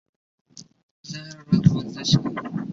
[1.09, 2.35] زه هره ورځ ورزش کوم